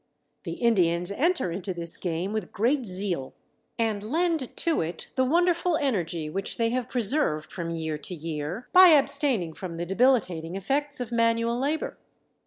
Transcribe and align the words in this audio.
The 0.45 0.53
Indians 0.53 1.11
enter 1.11 1.51
into 1.51 1.75
this 1.75 1.95
game 1.95 2.33
with 2.33 2.51
great 2.51 2.87
zeal, 2.87 3.35
and 3.77 4.01
lend 4.01 4.57
to 4.57 4.81
it 4.81 5.11
the 5.13 5.23
wonderful 5.23 5.77
energy 5.77 6.27
which 6.27 6.57
they 6.57 6.71
have 6.71 6.89
preserved 6.89 7.51
from 7.51 7.69
year 7.69 7.99
to 7.99 8.15
year 8.15 8.67
by 8.73 8.87
abstaining 8.87 9.53
from 9.53 9.77
the 9.77 9.85
debilitating 9.85 10.55
effects 10.55 10.99
of 11.01 11.11
manual 11.11 11.55
labor. 11.59 11.99